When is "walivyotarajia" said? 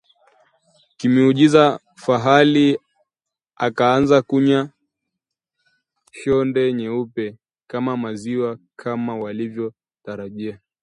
9.15-10.59